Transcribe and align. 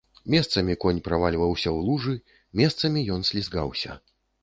Месцамі 0.33 0.75
конь 0.85 1.01
правальваўся 1.09 1.69
ў 1.75 1.79
лужы, 1.91 2.15
месцамі 2.63 3.07
ён 3.19 3.31
слізгаўся. 3.33 4.03